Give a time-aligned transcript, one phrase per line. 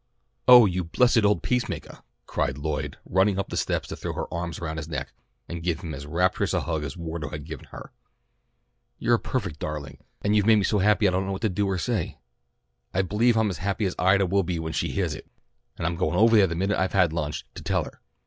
[0.47, 4.33] "Oh, you blessed old peace makah!" cried Lloyd running up the steps to throw her
[4.33, 5.13] arms around his neck
[5.47, 7.91] and give him as rapturous a hug as Wardo had given her.
[8.97, 11.49] "You're a perfect darling, and you've made me so happy I don't know what to
[11.49, 12.17] do or say.
[12.95, 15.27] I believe I'm as happy as Ida will be when she heahs it,
[15.77, 18.01] and I'm going ovah there the minute I've had lunch, to tell her.